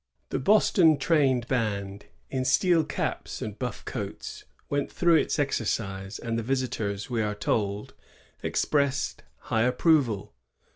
The 0.29 0.39
Boston 0.39 0.97
trained 0.97 1.47
band, 1.47 2.07
in 2.31 2.43
steel 2.43 2.83
caps 2.83 3.39
and 3.39 3.59
buff 3.59 3.85
coats, 3.85 4.45
went 4.67 4.91
through 4.91 5.17
its 5.17 5.37
exercise; 5.37 6.17
and 6.17 6.39
the 6.39 6.41
visitors, 6.41 7.11
we 7.11 7.21
are 7.21 7.35
told, 7.35 7.93
expressed 8.41 9.21
high 9.41 9.61
approval. 9.61 10.33